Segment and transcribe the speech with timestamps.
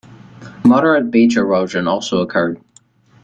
[0.65, 2.59] Moderate beach erosion also occurred.